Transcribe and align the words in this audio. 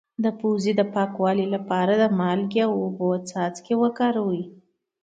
د 0.23 0.25
پوزې 0.39 0.71
د 0.77 0.81
پاکوالي 0.93 1.45
لپاره 1.55 1.93
د 1.97 2.03
مالګې 2.19 2.61
او 2.67 2.73
اوبو 2.83 3.09
څاڅکي 3.29 3.73
وکاروئ 3.81 4.41